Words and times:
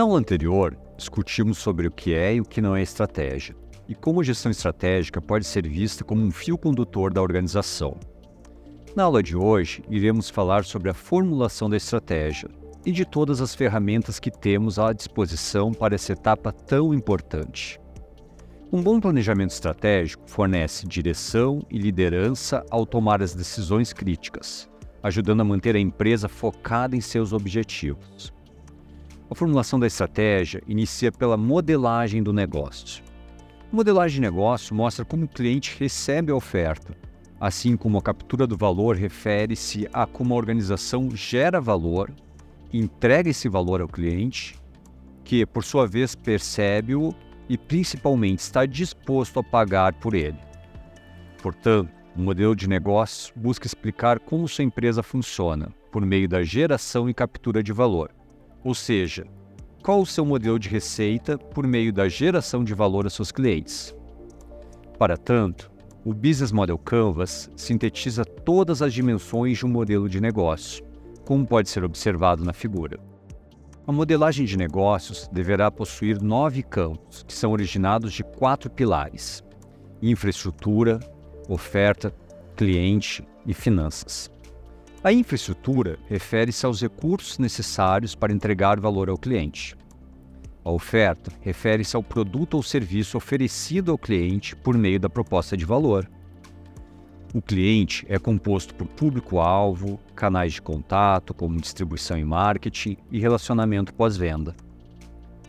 Na 0.00 0.04
aula 0.04 0.18
anterior, 0.18 0.78
discutimos 0.96 1.58
sobre 1.58 1.86
o 1.86 1.90
que 1.90 2.14
é 2.14 2.36
e 2.36 2.40
o 2.40 2.44
que 2.46 2.62
não 2.62 2.74
é 2.74 2.80
estratégia, 2.80 3.54
e 3.86 3.94
como 3.94 4.24
gestão 4.24 4.50
estratégica 4.50 5.20
pode 5.20 5.44
ser 5.44 5.68
vista 5.68 6.02
como 6.02 6.24
um 6.24 6.30
fio 6.30 6.56
condutor 6.56 7.12
da 7.12 7.20
organização. 7.20 8.00
Na 8.96 9.02
aula 9.02 9.22
de 9.22 9.36
hoje, 9.36 9.84
iremos 9.90 10.30
falar 10.30 10.64
sobre 10.64 10.88
a 10.88 10.94
formulação 10.94 11.68
da 11.68 11.76
estratégia 11.76 12.48
e 12.86 12.92
de 12.92 13.04
todas 13.04 13.42
as 13.42 13.54
ferramentas 13.54 14.18
que 14.18 14.30
temos 14.30 14.78
à 14.78 14.90
disposição 14.94 15.70
para 15.70 15.96
essa 15.96 16.14
etapa 16.14 16.50
tão 16.50 16.94
importante. 16.94 17.78
Um 18.72 18.82
bom 18.82 18.98
planejamento 19.00 19.50
estratégico 19.50 20.22
fornece 20.26 20.88
direção 20.88 21.60
e 21.70 21.76
liderança 21.76 22.64
ao 22.70 22.86
tomar 22.86 23.20
as 23.22 23.34
decisões 23.34 23.92
críticas, 23.92 24.66
ajudando 25.02 25.42
a 25.42 25.44
manter 25.44 25.76
a 25.76 25.78
empresa 25.78 26.26
focada 26.26 26.96
em 26.96 27.02
seus 27.02 27.34
objetivos. 27.34 28.32
A 29.30 29.34
formulação 29.34 29.78
da 29.78 29.86
estratégia 29.86 30.60
inicia 30.66 31.12
pela 31.12 31.36
modelagem 31.36 32.20
do 32.20 32.32
negócio. 32.32 33.04
A 33.72 33.76
modelagem 33.76 34.16
de 34.16 34.22
negócio 34.22 34.74
mostra 34.74 35.04
como 35.04 35.24
o 35.24 35.28
cliente 35.28 35.76
recebe 35.78 36.32
a 36.32 36.34
oferta, 36.34 36.96
assim 37.38 37.76
como 37.76 37.96
a 37.96 38.02
captura 38.02 38.44
do 38.44 38.56
valor 38.56 38.96
refere-se 38.96 39.88
a 39.92 40.04
como 40.04 40.34
a 40.34 40.36
organização 40.36 41.14
gera 41.14 41.60
valor, 41.60 42.12
entrega 42.72 43.30
esse 43.30 43.48
valor 43.48 43.80
ao 43.80 43.86
cliente, 43.86 44.58
que, 45.22 45.46
por 45.46 45.62
sua 45.62 45.86
vez, 45.86 46.16
percebe-o 46.16 47.14
e 47.48 47.56
principalmente 47.56 48.40
está 48.40 48.66
disposto 48.66 49.38
a 49.38 49.44
pagar 49.44 49.92
por 49.94 50.12
ele. 50.12 50.40
Portanto, 51.40 51.88
o 52.16 52.20
modelo 52.20 52.56
de 52.56 52.68
negócio 52.68 53.32
busca 53.36 53.64
explicar 53.64 54.18
como 54.18 54.48
sua 54.48 54.64
empresa 54.64 55.04
funciona 55.04 55.72
por 55.92 56.04
meio 56.04 56.28
da 56.28 56.42
geração 56.42 57.08
e 57.08 57.14
captura 57.14 57.62
de 57.62 57.72
valor 57.72 58.10
ou 58.64 58.74
seja, 58.74 59.26
qual 59.82 60.00
o 60.00 60.06
seu 60.06 60.24
modelo 60.24 60.58
de 60.58 60.68
receita 60.68 61.38
por 61.38 61.66
meio 61.66 61.92
da 61.92 62.08
geração 62.08 62.62
de 62.62 62.74
valor 62.74 63.06
a 63.06 63.10
seus 63.10 63.32
clientes. 63.32 63.94
Para 64.98 65.16
tanto, 65.16 65.70
o 66.04 66.12
Business 66.12 66.52
Model 66.52 66.78
Canvas 66.78 67.50
sintetiza 67.56 68.24
todas 68.24 68.82
as 68.82 68.92
dimensões 68.92 69.58
de 69.58 69.66
um 69.66 69.68
modelo 69.68 70.08
de 70.08 70.20
negócio, 70.20 70.84
como 71.24 71.46
pode 71.46 71.68
ser 71.68 71.84
observado 71.84 72.44
na 72.44 72.52
figura. 72.52 72.98
A 73.86 73.92
modelagem 73.92 74.44
de 74.44 74.56
negócios 74.56 75.28
deverá 75.32 75.70
possuir 75.70 76.20
nove 76.22 76.62
campos, 76.62 77.24
que 77.26 77.32
são 77.32 77.52
originados 77.52 78.12
de 78.12 78.22
quatro 78.22 78.70
pilares: 78.70 79.42
infraestrutura, 80.02 81.00
oferta, 81.48 82.14
cliente 82.56 83.26
e 83.46 83.54
finanças. 83.54 84.30
A 85.02 85.10
infraestrutura 85.10 85.98
refere-se 86.10 86.66
aos 86.66 86.82
recursos 86.82 87.38
necessários 87.38 88.14
para 88.14 88.34
entregar 88.34 88.78
valor 88.78 89.08
ao 89.08 89.16
cliente. 89.16 89.74
A 90.62 90.70
oferta 90.70 91.32
refere-se 91.40 91.96
ao 91.96 92.02
produto 92.02 92.52
ou 92.54 92.62
serviço 92.62 93.16
oferecido 93.16 93.90
ao 93.90 93.96
cliente 93.96 94.54
por 94.54 94.76
meio 94.76 95.00
da 95.00 95.08
proposta 95.08 95.56
de 95.56 95.64
valor. 95.64 96.06
O 97.32 97.40
cliente 97.40 98.04
é 98.10 98.18
composto 98.18 98.74
por 98.74 98.86
público-alvo, 98.88 99.98
canais 100.14 100.52
de 100.52 100.60
contato, 100.60 101.32
como 101.32 101.58
distribuição 101.58 102.18
e 102.18 102.24
marketing, 102.24 102.98
e 103.10 103.18
relacionamento 103.18 103.94
pós-venda. 103.94 104.54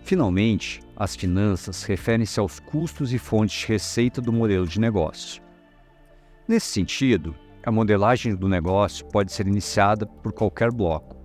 Finalmente, 0.06 0.80
as 0.96 1.14
finanças 1.14 1.84
referem-se 1.84 2.40
aos 2.40 2.62
custos 2.62 3.12
e 3.12 3.18
fontes 3.18 3.60
de 3.60 3.68
receita 3.68 4.22
do 4.22 4.32
modelo 4.32 4.66
de 4.66 4.80
negócio. 4.80 5.44
Nesse 6.48 6.68
sentido, 6.68 7.36
a 7.64 7.72
modelagem 7.72 8.36
do 8.36 8.48
negócio 8.48 9.06
pode 9.06 9.32
ser 9.32 9.48
iniciada 9.48 10.06
por 10.06 10.34
qualquer 10.34 10.72
bloco, 10.72 11.16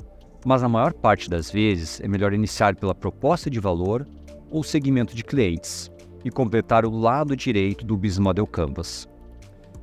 mas 0.44 0.60
na 0.60 0.69
maior 0.69 0.92
parte 0.92 1.30
das 1.30 1.50
vezes 1.50 2.00
é 2.00 2.08
melhor 2.08 2.32
iniciar 2.32 2.76
pela 2.76 2.94
proposta 2.94 3.48
de 3.48 3.58
valor 3.58 4.06
ou 4.50 4.62
segmento 4.62 5.16
de 5.16 5.24
clientes 5.24 5.91
e 6.24 6.30
completar 6.30 6.84
o 6.84 6.91
lado 6.91 7.34
direito 7.34 7.86
do 7.86 7.97
Business 7.97 8.19
Model 8.19 8.47
Canvas. 8.47 9.08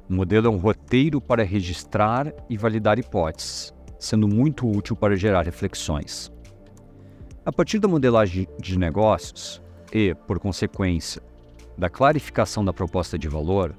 O 0.08 0.14
modelo 0.14 0.48
é 0.48 0.50
um 0.50 0.58
roteiro 0.58 1.20
para 1.20 1.44
registrar 1.44 2.32
e 2.50 2.56
validar 2.56 3.00
hipóteses, 3.00 3.74
sendo 3.98 4.28
muito 4.28 4.70
útil 4.70 4.96
para 4.96 5.16
gerar 5.16 5.46
reflexões. 5.46 6.32
A 7.46 7.52
partir 7.52 7.80
da 7.80 7.88
modelagem 7.88 8.48
de 8.60 8.78
negócios 8.78 9.62
e, 9.92 10.14
por 10.28 10.40
consequência, 10.40 11.22
da 11.78 11.90
clarificação 11.90 12.64
da 12.64 12.72
proposta 12.72 13.18
de 13.18 13.28
valor, 13.28 13.76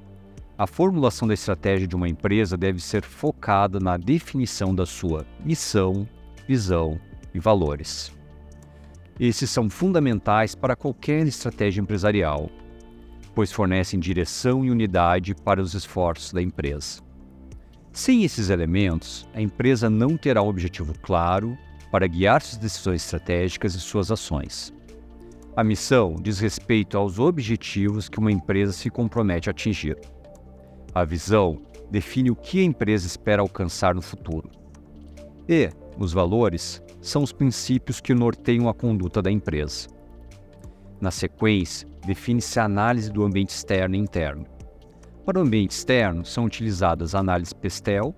a 0.57 0.67
formulação 0.67 1.27
da 1.27 1.35
estratégia 1.35 1.87
de 1.87 1.97
uma 1.97 2.09
empresa 2.09 2.57
deve 2.57 2.81
ser 2.81 3.03
focada 3.03 3.81
na 3.81 3.97
definição 3.97 4.73
da 4.73 4.87
sua 4.87 5.27
missão, 5.45 6.09
visão 6.47 6.99
e 7.35 7.41
valores. 7.41 8.13
Esses 9.19 9.51
são 9.51 9.69
fundamentais 9.69 10.55
para 10.55 10.77
qualquer 10.77 11.27
estratégia 11.27 11.81
empresarial, 11.81 12.49
pois 13.35 13.51
fornecem 13.51 13.99
direção 13.99 14.65
e 14.65 14.71
unidade 14.71 15.35
para 15.35 15.61
os 15.61 15.75
esforços 15.75 16.33
da 16.33 16.41
empresa. 16.41 17.03
Sem 17.93 18.23
esses 18.23 18.49
elementos, 18.49 19.29
a 19.35 19.41
empresa 19.41 19.91
não 19.91 20.17
terá 20.17 20.41
um 20.43 20.49
objetivo 20.49 20.95
claro 21.01 21.59
para 21.91 22.07
guiar 22.07 22.43
suas 22.43 22.59
decisões 22.59 23.05
estratégicas 23.05 23.75
e 23.75 23.81
suas 23.81 24.11
ações. 24.11 24.73
A 25.57 25.63
missão 25.63 26.17
diz 26.21 26.41
respeito 26.41 26.99
aos 26.99 27.21
objetivos 27.21 28.09
que 28.09 28.19
uma 28.19 28.33
empresa 28.33 28.73
se 28.73 28.91
compromete 28.91 29.49
a 29.49 29.53
atingir. 29.53 29.97
A 30.94 31.05
visão 31.05 31.60
define 31.91 32.31
o 32.31 32.37
que 32.37 32.60
a 32.60 32.65
empresa 32.65 33.06
espera 33.06 33.43
alcançar 33.43 33.97
no 33.97 34.00
futuro. 34.00 34.49
E 35.49 35.69
os 35.99 36.12
valores 36.12 36.81
são 37.00 37.22
os 37.22 37.32
princípios 37.32 38.00
que 38.00 38.15
norteiam 38.15 38.69
a 38.69 38.75
conduta 38.75 39.21
da 39.21 39.31
empresa. 39.31 39.88
Na 41.00 41.10
sequência, 41.10 41.88
define-se 42.06 42.60
a 42.60 42.65
análise 42.65 43.10
do 43.10 43.25
ambiente 43.25 43.50
externo 43.50 43.97
e 43.97 43.99
interno. 43.99 44.47
Para 45.27 45.41
o 45.41 45.43
ambiente 45.43 45.72
externo, 45.72 46.25
são 46.25 46.44
utilizadas 46.44 47.15
a 47.15 47.19
análise 47.19 47.55
PESTEL, 47.55 48.15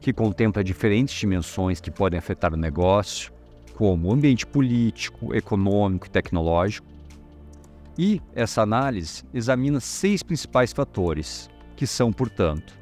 que 0.00 0.12
contempla 0.12 0.62
diferentes 0.62 1.18
dimensões 1.18 1.80
que 1.80 1.90
podem 1.90 2.18
afetar 2.18 2.54
o 2.54 2.56
negócio, 2.56 3.32
como 3.74 4.08
o 4.08 4.12
ambiente 4.12 4.46
político, 4.46 5.34
econômico 5.34 6.06
e 6.06 6.10
tecnológico. 6.10 6.86
E 7.98 8.22
essa 8.34 8.62
análise 8.62 9.24
examina 9.34 9.80
seis 9.80 10.22
principais 10.22 10.72
fatores, 10.72 11.50
que 11.80 11.86
são, 11.86 12.12
portanto, 12.12 12.78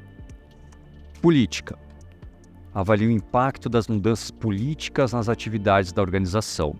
política. 1.21 1.79
Avalie 2.73 3.07
o 3.07 3.11
impacto 3.11 3.69
das 3.69 3.87
mudanças 3.87 4.29
políticas 4.29 5.13
nas 5.13 5.29
atividades 5.29 5.93
da 5.93 6.01
organização, 6.01 6.75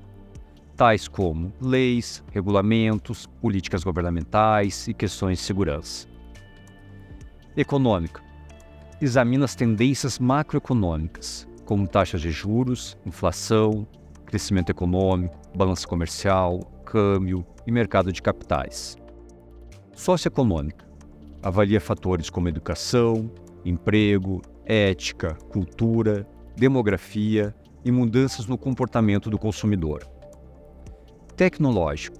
tais 0.75 1.07
como 1.07 1.53
leis, 1.61 2.21
regulamentos, 2.33 3.25
políticas 3.25 3.85
governamentais 3.85 4.85
e 4.89 4.93
questões 4.93 5.37
de 5.37 5.45
segurança. 5.45 6.09
Econômica. 7.55 8.21
Examina 8.99 9.45
as 9.45 9.55
tendências 9.55 10.19
macroeconômicas, 10.19 11.47
como 11.63 11.87
taxas 11.87 12.19
de 12.19 12.31
juros, 12.31 12.97
inflação, 13.05 13.87
crescimento 14.25 14.71
econômico, 14.71 15.39
balança 15.55 15.87
comercial, 15.87 16.59
câmbio 16.85 17.45
e 17.65 17.71
mercado 17.71 18.11
de 18.11 18.21
capitais. 18.21 18.97
Socioeconômica 19.95 20.88
avalia 21.41 21.79
fatores 21.79 22.29
como 22.29 22.49
educação, 22.49 23.31
emprego, 23.65 24.41
ética, 24.65 25.35
cultura, 25.49 26.27
demografia 26.55 27.55
e 27.83 27.91
mudanças 27.91 28.45
no 28.45 28.57
comportamento 28.57 29.29
do 29.29 29.37
consumidor. 29.37 30.03
Tecnológico 31.35 32.17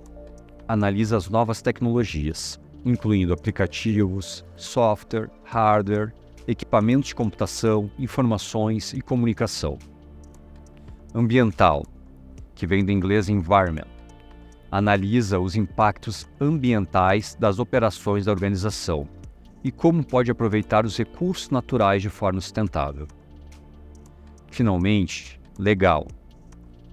analisa 0.68 1.18
as 1.18 1.30
novas 1.30 1.62
tecnologias, 1.62 2.60
incluindo 2.86 3.34
aplicativos, 3.34 4.46
software, 4.56 5.30
hardware, 5.44 6.14
equipamentos 6.48 7.10
de 7.10 7.16
computação, 7.16 7.92
informações 8.00 8.94
e 8.94 9.02
comunicação. 9.02 9.78
Ambiental, 11.14 11.84
que 12.56 12.66
vem 12.66 12.86
do 12.86 12.92
inglês 12.92 13.30
environment, 13.30 13.88
analisa 14.72 15.40
os 15.40 15.56
impactos 15.56 16.28
ambientais 16.40 17.36
das 17.40 17.60
operações 17.60 18.26
da 18.26 18.32
organização 18.32 19.08
e 19.64 19.72
como 19.72 20.06
pode 20.06 20.32
aproveitar 20.32 20.86
os 20.86 20.98
recursos 20.98 21.50
naturais 21.50 22.02
de 22.02 22.10
forma 22.10 22.40
sustentável. 22.40 23.08
Finalmente, 24.50 25.40
legal. 25.58 26.08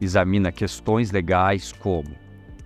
Examina 0.00 0.52
questões 0.52 1.10
legais 1.10 1.72
como 1.72 2.08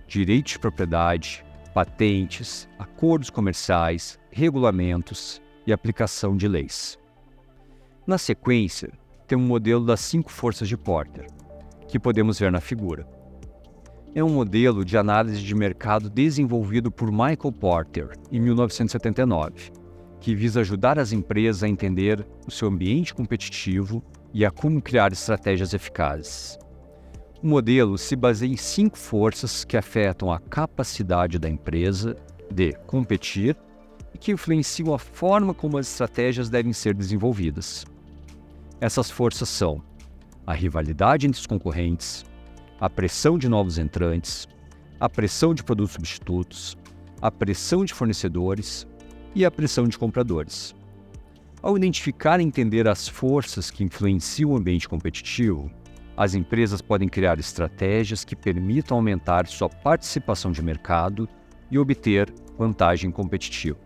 direitos 0.07 0.53
de 0.53 0.59
propriedade, 0.59 1.45
patentes, 1.73 2.67
acordos 2.77 3.29
comerciais, 3.29 4.19
regulamentos 4.31 5.41
e 5.65 5.71
aplicação 5.71 6.35
de 6.35 6.47
leis. 6.47 6.99
Na 8.05 8.17
sequência, 8.17 8.91
tem 9.27 9.37
um 9.37 9.47
modelo 9.47 9.85
das 9.85 10.01
cinco 10.01 10.31
forças 10.31 10.67
de 10.67 10.75
Porter, 10.75 11.27
que 11.87 11.97
podemos 11.97 12.37
ver 12.37 12.51
na 12.51 12.59
figura 12.59 13.07
é 14.13 14.23
um 14.23 14.29
modelo 14.29 14.83
de 14.83 14.97
análise 14.97 15.41
de 15.41 15.55
mercado 15.55 16.09
desenvolvido 16.09 16.91
por 16.91 17.09
Michael 17.11 17.51
Porter 17.57 18.09
em 18.31 18.39
1979, 18.39 19.71
que 20.21 20.35
visa 20.35 20.61
ajudar 20.61 20.99
as 20.99 21.11
empresas 21.11 21.63
a 21.63 21.67
entender 21.67 22.25
o 22.47 22.51
seu 22.51 22.67
ambiente 22.67 23.13
competitivo 23.13 24.03
e 24.31 24.45
a 24.45 24.51
como 24.51 24.81
criar 24.81 25.11
estratégias 25.11 25.73
eficazes. 25.73 26.57
O 27.41 27.47
modelo 27.47 27.97
se 27.97 28.15
baseia 28.15 28.53
em 28.53 28.55
cinco 28.55 28.99
forças 28.99 29.65
que 29.65 29.75
afetam 29.75 30.31
a 30.31 30.39
capacidade 30.39 31.39
da 31.39 31.49
empresa 31.49 32.15
de 32.53 32.71
competir 32.85 33.57
e 34.13 34.17
que 34.19 34.31
influenciam 34.31 34.93
a 34.93 34.99
forma 34.99 35.55
como 35.55 35.79
as 35.79 35.87
estratégias 35.87 36.49
devem 36.49 36.71
ser 36.71 36.93
desenvolvidas. 36.93 37.83
Essas 38.79 39.09
forças 39.09 39.49
são 39.49 39.81
a 40.45 40.53
rivalidade 40.53 41.25
entre 41.25 41.39
os 41.39 41.47
concorrentes, 41.47 42.23
a 42.79 42.89
pressão 42.89 43.39
de 43.39 43.49
novos 43.49 43.79
entrantes, 43.79 44.47
a 44.99 45.09
pressão 45.09 45.53
de 45.53 45.63
produtos 45.63 45.93
substitutos, 45.93 46.77
a 47.19 47.31
pressão 47.31 47.83
de 47.83 47.93
fornecedores 47.93 48.85
e 49.33 49.45
a 49.45 49.51
pressão 49.51 49.87
de 49.87 49.97
compradores. 49.97 50.75
Ao 51.61 51.77
identificar 51.77 52.39
e 52.39 52.43
entender 52.43 52.87
as 52.87 53.07
forças 53.07 53.69
que 53.69 53.83
influenciam 53.83 54.51
o 54.51 54.57
ambiente 54.57 54.89
competitivo, 54.89 55.71
as 56.17 56.33
empresas 56.33 56.81
podem 56.81 57.07
criar 57.07 57.39
estratégias 57.39 58.23
que 58.23 58.35
permitam 58.35 58.97
aumentar 58.97 59.47
sua 59.47 59.69
participação 59.69 60.51
de 60.51 60.61
mercado 60.61 61.27
e 61.69 61.79
obter 61.79 62.33
vantagem 62.57 63.11
competitiva. 63.11 63.79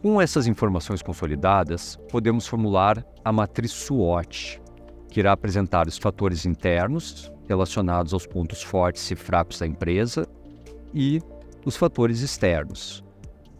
Com 0.00 0.20
essas 0.20 0.46
informações 0.46 1.02
consolidadas, 1.02 1.96
podemos 2.10 2.46
formular 2.46 3.06
a 3.24 3.30
matriz 3.30 3.70
SWOT, 3.70 4.60
que 5.08 5.20
irá 5.20 5.32
apresentar 5.32 5.86
os 5.86 5.98
fatores 5.98 6.44
internos 6.44 7.30
relacionados 7.48 8.12
aos 8.12 8.26
pontos 8.26 8.62
fortes 8.62 9.08
e 9.10 9.14
fracos 9.14 9.58
da 9.58 9.66
empresa 9.66 10.26
e 10.92 11.20
os 11.64 11.76
fatores 11.76 12.20
externos, 12.20 13.04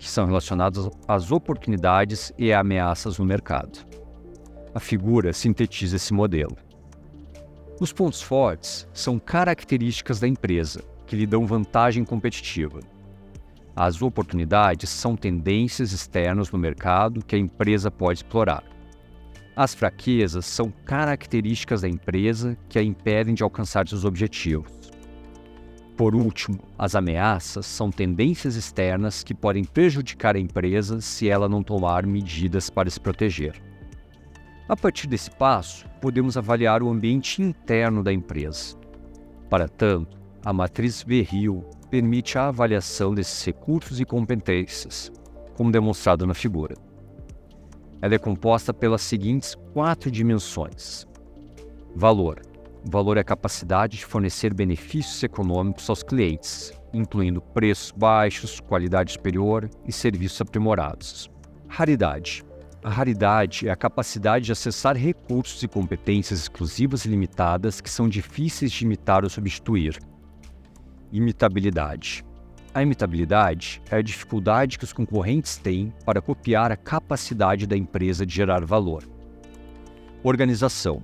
que 0.03 0.11
são 0.11 0.27
relacionados 0.27 0.91
às 1.07 1.31
oportunidades 1.31 2.33
e 2.37 2.53
ameaças 2.53 3.19
no 3.19 3.25
mercado. 3.25 3.87
A 4.75 4.81
figura 4.81 5.33
sintetiza 5.33 5.95
esse 5.95 6.13
modelo. 6.13 6.57
Os 7.81 7.93
pontos 7.93 8.21
fortes 8.21 8.89
são 8.93 9.17
características 9.21 10.19
da 10.19 10.27
empresa 10.27 10.83
que 11.07 11.15
lhe 11.15 11.25
dão 11.25 11.47
vantagem 11.47 12.05
competitiva. 12.05 12.81
As 13.77 14.03
oportunidades 14.03 14.91
são 14.91 15.15
tendências 15.15 15.93
externas 15.93 16.51
no 16.51 16.59
mercado 16.59 17.25
que 17.25 17.37
a 17.37 17.39
empresa 17.39 17.89
pode 17.89 18.19
explorar. 18.19 18.65
As 19.55 19.73
fraquezas 19.73 20.47
são 20.47 20.73
características 20.85 21.83
da 21.83 21.89
empresa 21.89 22.59
que 22.69 22.77
a 22.77 22.83
impedem 22.83 23.35
de 23.35 23.45
alcançar 23.45 23.87
seus 23.87 24.05
objetivos. 24.05 24.82
Por 25.97 26.15
último, 26.15 26.59
as 26.79 26.95
ameaças 26.95 27.67
são 27.67 27.91
tendências 27.91 28.57
externas 28.57 29.23
que 29.23 29.35
podem 29.35 29.63
prejudicar 29.63 30.37
a 30.37 30.41
empresa 30.41 31.01
se 31.01 31.29
ela 31.29 31.49
não 31.49 31.63
tomar 31.63 32.07
medidas 32.07 32.71
para 32.71 32.89
se 32.89 32.99
proteger. 32.99 33.61
A 34.69 34.77
partir 34.77 35.07
desse 35.07 35.31
passo, 35.31 35.87
podemos 36.01 36.37
avaliar 36.37 36.83
o 36.83 36.89
ambiente 36.89 37.43
interno 37.43 38.03
da 38.03 38.13
empresa. 38.13 38.77
Para 39.51 39.69
tanto, 39.69 40.19
a 40.45 40.53
matriz 40.53 41.03
Verril 41.03 41.63
permite 41.91 42.39
a 42.39 42.49
avaliação 42.49 43.15
desses 43.15 43.45
recursos 43.45 44.01
e 44.01 44.05
competências, 44.05 45.13
como 45.55 45.71
demonstrado 45.71 46.27
na 46.27 46.33
figura. 46.33 46.75
Ela 48.01 48.15
é 48.15 48.19
composta 48.19 48.73
pelas 48.73 49.03
seguintes 49.03 49.55
quatro 49.75 50.11
dimensões: 50.11 51.07
valor, 51.95 52.41
valor 52.85 53.17
é 53.17 53.21
a 53.21 53.25
capacidade 53.25 53.99
de 53.99 54.05
fornecer 54.05 54.53
benefícios 54.53 55.23
econômicos 55.23 55.89
aos 55.89 56.03
clientes, 56.03 56.73
incluindo 56.93 57.41
preços 57.41 57.93
baixos, 57.93 58.61
qualidade 58.61 59.13
superior 59.13 59.69
e 59.87 59.93
serviços 59.93 60.41
aprimorados. 60.41 61.31
Raridade. 61.69 62.45
A 62.85 62.91
raridade 62.91 63.69
é 63.69 63.71
a 63.71 63.77
capacidade 63.77 64.47
de 64.47 64.53
acessar 64.53 64.97
recursos 64.97 65.63
e 65.63 65.69
competências 65.69 66.41
exclusivas 66.41 67.05
e 67.05 67.09
limitadas 67.09 67.81
que 67.81 67.89
são 67.89 68.09
difíceis 68.09 68.73
de 68.73 68.85
imitar 68.85 69.23
ou 69.23 69.31
substituir. 69.31 69.99
Imitabilidade. 71.13 72.25
A 72.75 72.83
imitabilidade 72.83 73.81
é 73.91 73.97
a 73.97 74.03
dificuldade 74.03 74.79
que 74.79 74.85
os 74.85 74.93
concorrentes 74.93 75.57
têm 75.59 75.93
para 76.05 76.21
copiar 76.21 76.73
a 76.73 76.77
capacidade 76.77 77.67
da 77.67 77.77
empresa 77.77 78.27
de 78.27 78.35
gerar 78.35 78.65
valor. 78.65 79.05
Organização 80.25 81.03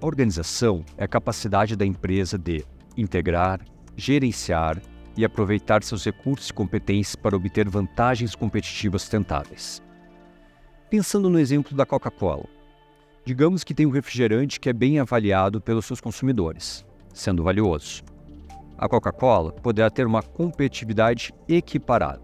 a 0.00 0.06
organização 0.06 0.84
é 0.96 1.04
a 1.04 1.08
capacidade 1.08 1.74
da 1.74 1.86
empresa 1.86 2.36
de 2.36 2.64
integrar, 2.96 3.60
gerenciar 3.96 4.80
e 5.16 5.24
aproveitar 5.24 5.82
seus 5.82 6.04
recursos 6.04 6.50
e 6.50 6.52
competências 6.52 7.16
para 7.16 7.36
obter 7.36 7.68
vantagens 7.68 8.34
competitivas 8.34 9.02
sustentáveis. 9.02 9.82
Pensando 10.90 11.30
no 11.30 11.38
exemplo 11.38 11.74
da 11.74 11.86
Coca-Cola, 11.86 12.44
digamos 13.24 13.64
que 13.64 13.74
tem 13.74 13.86
um 13.86 13.90
refrigerante 13.90 14.60
que 14.60 14.68
é 14.68 14.72
bem 14.72 14.98
avaliado 14.98 15.60
pelos 15.60 15.86
seus 15.86 16.00
consumidores, 16.00 16.84
sendo 17.14 17.42
valioso. 17.42 18.02
A 18.76 18.86
Coca-Cola 18.88 19.52
poderá 19.52 19.88
ter 19.88 20.06
uma 20.06 20.22
competitividade 20.22 21.32
equiparada. 21.48 22.20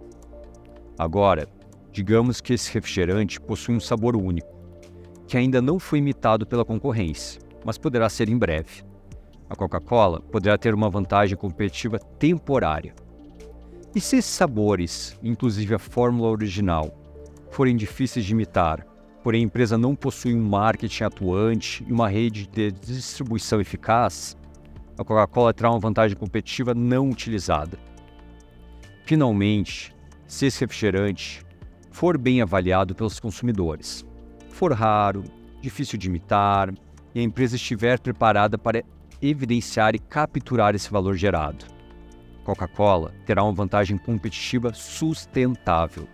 Agora, 0.99 1.49
digamos 1.91 2.43
que 2.43 2.53
esse 2.53 2.73
refrigerante 2.73 3.41
possui 3.41 3.75
um 3.75 3.81
sabor 3.81 4.15
único, 4.15 4.53
que 5.27 5.39
ainda 5.39 5.63
não 5.63 5.79
foi 5.79 5.99
imitado 5.99 6.47
pela 6.47 6.65
concorrência 6.65 7.41
mas 7.65 7.79
poderá 7.79 8.09
ser 8.09 8.29
em 8.29 8.37
breve. 8.37 8.83
A 9.49 9.55
Coca-Cola 9.55 10.21
poderá 10.21 10.57
ter 10.57 10.75
uma 10.75 10.89
vantagem 10.89 11.37
competitiva 11.37 11.99
temporária. 11.99 12.95
E 13.95 14.01
se 14.01 14.17
esses 14.17 14.31
sabores, 14.31 15.19
inclusive 15.23 15.75
a 15.75 15.79
fórmula 15.79 16.31
original, 16.31 16.91
forem 17.51 17.77
difíceis 17.77 18.25
de 18.25 18.33
imitar, 18.33 18.87
porém 19.23 19.43
a 19.43 19.45
empresa 19.45 19.77
não 19.77 19.95
possui 19.95 20.35
um 20.35 20.43
marketing 20.43 21.05
atuante 21.05 21.85
e 21.87 21.93
uma 21.93 22.09
rede 22.09 22.47
de 22.47 22.73
distribuição 22.73 23.61
eficaz, 23.61 24.37
a 24.99 25.05
Coca-Cola 25.05 25.53
terá 25.53 25.71
uma 25.71 25.79
vantagem 25.79 26.17
competitiva 26.17 26.75
não 26.75 27.11
utilizada. 27.11 27.79
Finalmente, 29.05 29.95
se 30.27 30.47
esse 30.47 30.61
refrigerante 30.61 31.45
for 31.91 32.17
bem 32.17 32.41
avaliado 32.41 32.95
pelos 32.95 33.21
consumidores, 33.21 34.07
for 34.49 34.73
raro, 34.73 35.25
difícil 35.61 35.99
de 35.99 36.09
imitar, 36.09 36.73
e 37.15 37.21
a 37.21 37.23
empresa 37.23 37.57
estiver 37.57 37.99
preparada 38.01 38.57
para 38.57 38.83
evidenciar 39.21 39.95
e 39.95 39.99
capturar 39.99 40.75
esse 40.75 40.91
valor 40.91 41.17
gerado. 41.17 41.65
Coca-Cola 42.45 43.13
terá 43.25 43.43
uma 43.43 43.53
vantagem 43.53 43.97
competitiva 43.97 44.73
sustentável, 44.75 46.09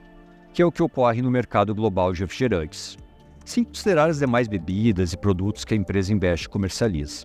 que 0.52 0.61
é 0.61 0.66
o 0.66 0.72
que 0.72 0.82
ocorre 0.82 1.22
no 1.22 1.30
mercado 1.30 1.75
global 1.75 2.12
de 2.12 2.20
refrigerantes, 2.20 2.99
sem 3.44 3.64
considerar 3.64 4.11
as 4.11 4.18
demais 4.18 4.46
bebidas 4.46 5.12
e 5.12 5.16
produtos 5.16 5.64
que 5.64 5.72
a 5.72 5.76
empresa 5.76 6.12
investe 6.12 6.46
e 6.46 6.50
comercializa. 6.50 7.25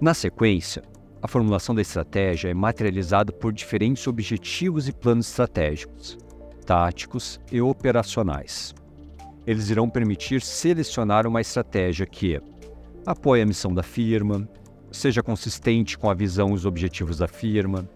Na 0.00 0.14
sequência, 0.14 0.82
a 1.22 1.28
formulação 1.28 1.74
da 1.74 1.82
estratégia 1.82 2.48
é 2.48 2.54
materializada 2.54 3.30
por 3.30 3.52
diferentes 3.52 4.06
objetivos 4.06 4.88
e 4.88 4.92
planos 4.92 5.28
estratégicos, 5.28 6.18
táticos 6.66 7.38
e 7.52 7.60
operacionais. 7.60 8.74
Eles 9.46 9.70
irão 9.70 9.88
permitir 9.88 10.40
selecionar 10.40 11.26
uma 11.26 11.40
estratégia 11.40 12.06
que 12.06 12.40
apoie 13.06 13.42
a 13.42 13.46
missão 13.46 13.72
da 13.72 13.82
firma, 13.82 14.48
seja 14.90 15.22
consistente 15.22 15.98
com 15.98 16.10
a 16.10 16.14
visão 16.14 16.50
e 16.50 16.54
os 16.54 16.66
objetivos 16.66 17.18
da 17.18 17.26
firma, 17.26 17.88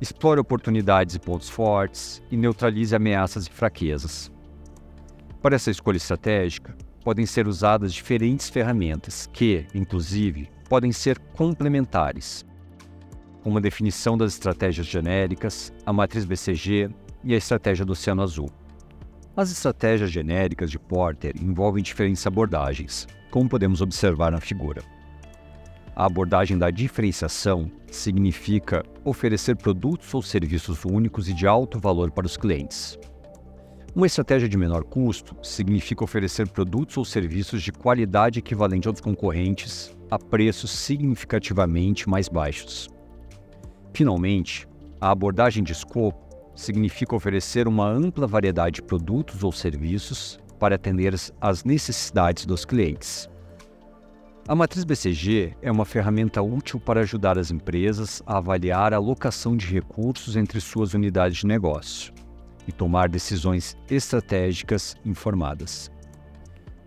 explore 0.00 0.40
oportunidades 0.40 1.14
e 1.14 1.20
pontos 1.20 1.48
fortes 1.48 2.22
e 2.30 2.36
neutralize 2.36 2.94
ameaças 2.94 3.46
e 3.46 3.50
fraquezas. 3.50 4.30
Para 5.40 5.56
essa 5.56 5.70
escolha 5.70 5.96
estratégica, 5.96 6.76
podem 7.04 7.26
ser 7.26 7.46
usadas 7.46 7.92
diferentes 7.92 8.48
ferramentas 8.48 9.28
que, 9.32 9.66
inclusive, 9.74 10.48
podem 10.68 10.90
ser 10.90 11.18
complementares, 11.18 12.44
como 13.42 13.58
a 13.58 13.60
definição 13.60 14.16
das 14.16 14.32
estratégias 14.32 14.86
genéricas, 14.86 15.72
a 15.84 15.92
matriz 15.92 16.24
BCG 16.24 16.88
e 17.22 17.34
a 17.34 17.36
estratégia 17.36 17.84
do 17.84 17.92
Oceano 17.92 18.22
Azul. 18.22 18.48
As 19.36 19.50
estratégias 19.50 20.12
genéricas 20.12 20.70
de 20.70 20.78
Porter 20.78 21.34
envolvem 21.42 21.82
diferentes 21.82 22.24
abordagens, 22.24 23.08
como 23.32 23.48
podemos 23.48 23.80
observar 23.80 24.30
na 24.30 24.40
figura. 24.40 24.80
A 25.96 26.06
abordagem 26.06 26.56
da 26.56 26.70
diferenciação 26.70 27.68
significa 27.90 28.84
oferecer 29.04 29.56
produtos 29.56 30.14
ou 30.14 30.22
serviços 30.22 30.84
únicos 30.84 31.28
e 31.28 31.32
de 31.32 31.48
alto 31.48 31.80
valor 31.80 32.12
para 32.12 32.26
os 32.26 32.36
clientes. 32.36 32.96
Uma 33.92 34.06
estratégia 34.06 34.48
de 34.48 34.56
menor 34.56 34.84
custo 34.84 35.36
significa 35.42 36.04
oferecer 36.04 36.48
produtos 36.48 36.96
ou 36.96 37.04
serviços 37.04 37.60
de 37.60 37.72
qualidade 37.72 38.38
equivalente 38.38 38.86
aos 38.86 39.00
concorrentes 39.00 39.96
a 40.12 40.18
preços 40.18 40.70
significativamente 40.70 42.08
mais 42.08 42.28
baixos. 42.28 42.88
Finalmente, 43.92 44.68
a 45.00 45.10
abordagem 45.10 45.64
de 45.64 45.72
escopo 45.72 46.23
significa 46.54 47.16
oferecer 47.16 47.66
uma 47.66 47.88
ampla 47.88 48.26
variedade 48.26 48.76
de 48.76 48.82
produtos 48.82 49.42
ou 49.42 49.52
serviços 49.52 50.38
para 50.58 50.76
atender 50.76 51.14
às 51.40 51.64
necessidades 51.64 52.46
dos 52.46 52.64
clientes. 52.64 53.28
A 54.46 54.54
matriz 54.54 54.84
BCG 54.84 55.56
é 55.62 55.72
uma 55.72 55.86
ferramenta 55.86 56.42
útil 56.42 56.78
para 56.78 57.00
ajudar 57.00 57.38
as 57.38 57.50
empresas 57.50 58.22
a 58.26 58.36
avaliar 58.36 58.92
a 58.92 58.96
alocação 58.96 59.56
de 59.56 59.66
recursos 59.66 60.36
entre 60.36 60.60
suas 60.60 60.92
unidades 60.92 61.38
de 61.38 61.46
negócio 61.46 62.12
e 62.68 62.72
tomar 62.72 63.08
decisões 63.08 63.76
estratégicas 63.90 64.96
informadas. 65.04 65.90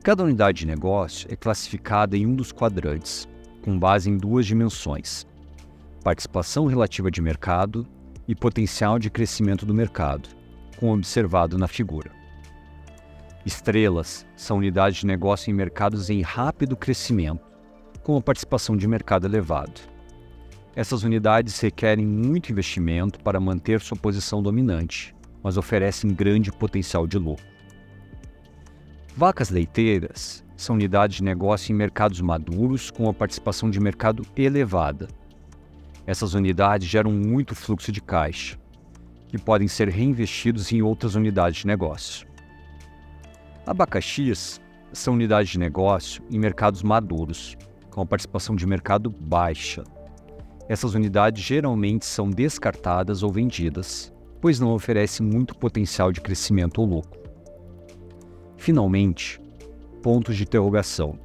Cada 0.03 0.23
unidade 0.23 0.59
de 0.59 0.67
negócio 0.67 1.27
é 1.31 1.35
classificada 1.35 2.15
em 2.15 2.25
um 2.25 2.35
dos 2.35 2.51
quadrantes, 2.51 3.27
com 3.63 3.77
base 3.77 4.09
em 4.09 4.17
duas 4.17 4.45
dimensões: 4.45 5.25
participação 6.03 6.67
relativa 6.67 7.09
de 7.09 7.21
mercado 7.21 7.87
e 8.27 8.35
potencial 8.35 8.99
de 8.99 9.09
crescimento 9.09 9.65
do 9.65 9.73
mercado, 9.73 10.29
como 10.77 10.93
observado 10.93 11.57
na 11.57 11.67
figura. 11.67 12.11
Estrelas 13.45 14.25
são 14.35 14.57
unidades 14.57 14.99
de 14.99 15.07
negócio 15.07 15.49
em 15.49 15.53
mercados 15.53 16.09
em 16.09 16.21
rápido 16.21 16.75
crescimento, 16.75 17.45
com 18.03 18.17
a 18.17 18.21
participação 18.21 18.75
de 18.75 18.87
mercado 18.87 19.25
elevado. 19.25 19.79
Essas 20.75 21.03
unidades 21.03 21.59
requerem 21.59 22.05
muito 22.05 22.51
investimento 22.51 23.19
para 23.21 23.39
manter 23.39 23.81
sua 23.81 23.97
posição 23.97 24.43
dominante, 24.43 25.15
mas 25.41 25.57
oferecem 25.57 26.13
grande 26.13 26.51
potencial 26.51 27.07
de 27.07 27.17
lucro. 27.17 27.45
Vacas 29.15 29.49
leiteiras 29.49 30.45
são 30.55 30.75
unidades 30.75 31.17
de 31.17 31.23
negócio 31.23 31.71
em 31.71 31.75
mercados 31.75 32.21
maduros 32.21 32.91
com 32.91 33.09
a 33.09 33.13
participação 33.13 33.69
de 33.69 33.79
mercado 33.79 34.23
elevada. 34.35 35.07
Essas 36.07 36.33
unidades 36.33 36.87
geram 36.87 37.11
muito 37.11 37.53
fluxo 37.53 37.91
de 37.91 37.99
caixa, 37.99 38.57
que 39.27 39.37
podem 39.37 39.67
ser 39.67 39.89
reinvestidos 39.89 40.71
em 40.71 40.81
outras 40.81 41.15
unidades 41.15 41.59
de 41.59 41.67
negócio. 41.67 42.25
Abacaxis 43.65 44.61
são 44.93 45.15
unidades 45.15 45.51
de 45.51 45.59
negócio 45.59 46.23
em 46.31 46.39
mercados 46.39 46.81
maduros, 46.81 47.57
com 47.91 47.99
a 47.99 48.05
participação 48.05 48.55
de 48.55 48.65
mercado 48.65 49.09
baixa. 49.09 49.83
Essas 50.69 50.93
unidades 50.93 51.43
geralmente 51.43 52.05
são 52.05 52.29
descartadas 52.29 53.21
ou 53.21 53.29
vendidas, 53.29 54.13
pois 54.39 54.61
não 54.61 54.71
oferecem 54.71 55.27
muito 55.27 55.57
potencial 55.57 56.13
de 56.13 56.21
crescimento 56.21 56.79
ou 56.79 56.87
lucro. 56.87 57.19
Finalmente, 58.55 59.41
pontos 60.01 60.37
de 60.37 60.43
interrogação. 60.43 61.19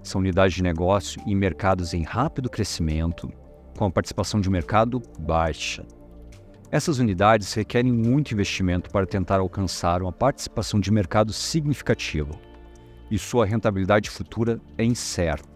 São 0.00 0.20
unidades 0.20 0.54
de 0.54 0.62
negócio 0.62 1.20
em 1.26 1.34
mercados 1.34 1.92
em 1.92 2.02
rápido 2.02 2.48
crescimento, 2.48 3.32
com 3.76 3.84
a 3.84 3.90
participação 3.90 4.40
de 4.40 4.50
mercado 4.50 5.02
baixa. 5.18 5.84
Essas 6.70 6.98
unidades 6.98 7.52
requerem 7.52 7.92
muito 7.92 8.32
investimento 8.32 8.90
para 8.90 9.06
tentar 9.06 9.40
alcançar 9.40 10.00
uma 10.00 10.12
participação 10.12 10.80
de 10.80 10.90
mercado 10.90 11.32
significativa, 11.32 12.32
e 13.10 13.18
sua 13.18 13.44
rentabilidade 13.44 14.08
futura 14.08 14.58
é 14.78 14.84
incerta. 14.84 15.48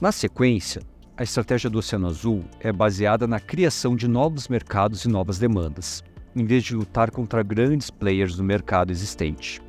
Na 0.00 0.12
sequência, 0.12 0.82
a 1.16 1.22
estratégia 1.22 1.70
do 1.70 1.78
Oceano 1.78 2.06
Azul 2.06 2.44
é 2.60 2.70
baseada 2.70 3.26
na 3.26 3.40
criação 3.40 3.96
de 3.96 4.06
novos 4.06 4.46
mercados 4.48 5.04
e 5.04 5.08
novas 5.08 5.38
demandas, 5.38 6.04
em 6.36 6.44
vez 6.44 6.62
de 6.62 6.76
lutar 6.76 7.10
contra 7.10 7.42
grandes 7.42 7.90
players 7.90 8.36
do 8.36 8.44
mercado 8.44 8.90
existente. 8.92 9.60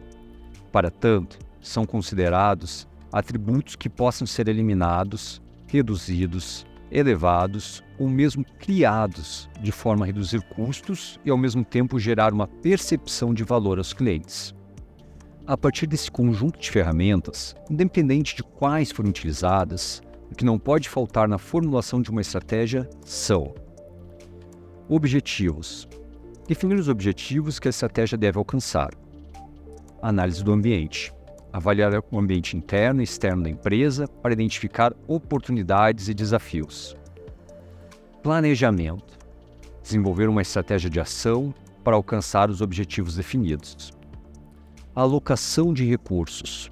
Para 0.71 0.91
tanto, 0.91 1.39
são 1.61 1.85
considerados 1.85 2.87
atributos 3.11 3.75
que 3.75 3.89
possam 3.89 4.27
ser 4.27 4.49
eliminados, 4.49 5.41
reduzidos, 5.67 6.65
elevados 6.91 7.83
ou 7.99 8.07
mesmo 8.07 8.45
criados 8.59 9.49
de 9.61 9.71
forma 9.71 10.05
a 10.05 10.07
reduzir 10.07 10.41
custos 10.55 11.19
e 11.25 11.29
ao 11.29 11.37
mesmo 11.37 11.63
tempo 11.63 11.99
gerar 11.99 12.33
uma 12.33 12.47
percepção 12.47 13.33
de 13.33 13.43
valor 13.43 13.77
aos 13.77 13.93
clientes. 13.93 14.53
A 15.45 15.57
partir 15.57 15.87
desse 15.87 16.11
conjunto 16.11 16.59
de 16.59 16.69
ferramentas, 16.69 17.55
independente 17.69 18.35
de 18.35 18.43
quais 18.43 18.91
forem 18.91 19.09
utilizadas, 19.09 20.01
o 20.31 20.35
que 20.35 20.45
não 20.45 20.59
pode 20.59 20.89
faltar 20.89 21.27
na 21.27 21.37
formulação 21.37 22.01
de 22.01 22.09
uma 22.09 22.21
estratégia 22.21 22.89
são 23.05 23.55
objetivos. 24.89 25.87
Definir 26.47 26.75
os 26.75 26.89
objetivos 26.89 27.59
que 27.59 27.67
a 27.67 27.69
estratégia 27.69 28.17
deve 28.17 28.37
alcançar. 28.37 28.89
Análise 30.01 30.43
do 30.43 30.51
ambiente 30.51 31.13
avaliar 31.57 31.91
o 32.11 32.19
ambiente 32.19 32.55
interno 32.55 33.01
e 33.01 33.03
externo 33.03 33.43
da 33.43 33.49
empresa 33.49 34.07
para 34.07 34.33
identificar 34.33 34.93
oportunidades 35.07 36.07
e 36.07 36.13
desafios. 36.13 36.95
Planejamento 38.23 39.17
desenvolver 39.81 40.27
uma 40.27 40.41
estratégia 40.41 40.89
de 40.89 40.99
ação 40.99 41.53
para 41.83 41.95
alcançar 41.95 42.49
os 42.49 42.61
objetivos 42.61 43.15
definidos. 43.15 43.91
Alocação 44.93 45.73
de 45.73 45.85
recursos 45.85 46.71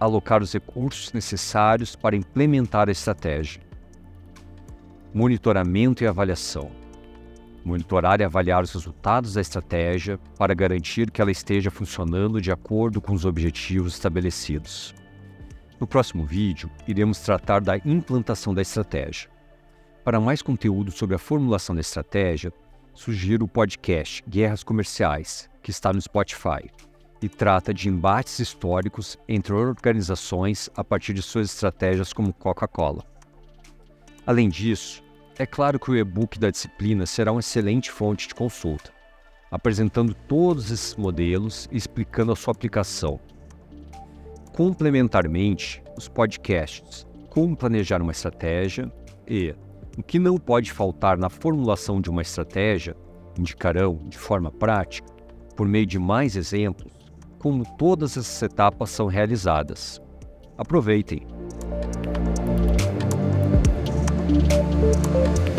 alocar 0.00 0.42
os 0.42 0.50
recursos 0.54 1.12
necessários 1.12 1.94
para 1.94 2.16
implementar 2.16 2.88
a 2.88 2.92
estratégia. 2.92 3.60
Monitoramento 5.12 6.02
e 6.02 6.06
avaliação 6.06 6.70
monitorar 7.64 8.20
e 8.20 8.24
avaliar 8.24 8.62
os 8.62 8.72
resultados 8.72 9.34
da 9.34 9.40
estratégia 9.40 10.18
para 10.38 10.54
garantir 10.54 11.10
que 11.10 11.20
ela 11.20 11.30
esteja 11.30 11.70
funcionando 11.70 12.40
de 12.40 12.50
acordo 12.50 13.00
com 13.00 13.12
os 13.12 13.24
objetivos 13.24 13.94
estabelecidos. 13.94 14.94
No 15.78 15.86
próximo 15.86 16.24
vídeo, 16.24 16.70
iremos 16.86 17.20
tratar 17.20 17.60
da 17.60 17.76
implantação 17.78 18.52
da 18.52 18.62
estratégia. 18.62 19.30
Para 20.04 20.20
mais 20.20 20.42
conteúdo 20.42 20.90
sobre 20.90 21.14
a 21.14 21.18
formulação 21.18 21.74
da 21.74 21.80
estratégia, 21.80 22.52
sugiro 22.94 23.44
o 23.44 23.48
podcast 23.48 24.22
Guerras 24.28 24.62
Comerciais, 24.62 25.48
que 25.62 25.70
está 25.70 25.92
no 25.92 26.00
Spotify, 26.00 26.70
e 27.22 27.28
trata 27.28 27.72
de 27.72 27.88
embates 27.88 28.38
históricos 28.38 29.18
entre 29.28 29.52
organizações 29.52 30.70
a 30.74 30.82
partir 30.82 31.12
de 31.12 31.22
suas 31.22 31.46
estratégias 31.46 32.12
como 32.12 32.32
Coca-Cola. 32.32 33.04
Além 34.26 34.48
disso, 34.48 35.02
é 35.40 35.46
claro 35.46 35.80
que 35.80 35.90
o 35.90 35.96
e-book 35.96 36.38
da 36.38 36.50
disciplina 36.50 37.06
será 37.06 37.32
uma 37.32 37.40
excelente 37.40 37.90
fonte 37.90 38.28
de 38.28 38.34
consulta, 38.34 38.92
apresentando 39.50 40.12
todos 40.12 40.70
esses 40.70 40.94
modelos 40.96 41.66
e 41.72 41.78
explicando 41.78 42.30
a 42.30 42.36
sua 42.36 42.52
aplicação. 42.52 43.18
Complementarmente, 44.54 45.82
os 45.96 46.08
podcasts 46.08 47.06
Como 47.30 47.56
Planejar 47.56 48.02
uma 48.02 48.12
Estratégia 48.12 48.92
e 49.26 49.54
O 49.96 50.02
que 50.02 50.18
não 50.18 50.36
pode 50.36 50.70
faltar 50.72 51.16
na 51.16 51.30
formulação 51.30 52.02
de 52.02 52.10
uma 52.10 52.20
estratégia 52.20 52.94
indicarão, 53.38 53.98
de 54.10 54.18
forma 54.18 54.52
prática, 54.52 55.10
por 55.56 55.66
meio 55.66 55.86
de 55.86 55.98
mais 55.98 56.36
exemplos, 56.36 56.92
como 57.38 57.64
todas 57.78 58.18
essas 58.18 58.42
etapas 58.42 58.90
são 58.90 59.06
realizadas. 59.06 60.02
Aproveitem! 60.58 61.39
Thank 64.50 65.38
you. 65.38 65.49